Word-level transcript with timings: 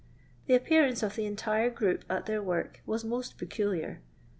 The 0.47 0.55
appearance 0.55 1.03
of 1.03 1.15
the 1.15 1.27
entire 1.27 1.69
group 1.69 2.05
at 2.09 2.25
their 2.25 2.41
work 2.41 2.81
was 2.87 3.05
most 3.05 3.37
peculiar. 3.37 4.01